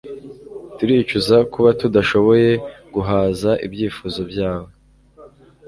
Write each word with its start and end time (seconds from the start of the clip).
Turicuza 0.77 1.35
kuba 1.53 1.69
tudashoboye 1.79 2.51
guhaza 2.93 3.51
ibyifuzo 3.65 4.21
byawe 4.31 4.71